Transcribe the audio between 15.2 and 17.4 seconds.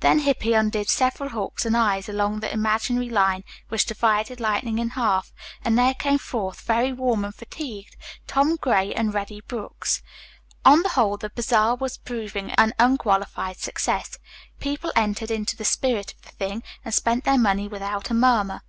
into the spirit of the thing and spent their